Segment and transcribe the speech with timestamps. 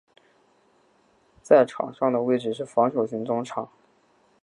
[1.43, 3.69] 在场上的位置是防守型中场。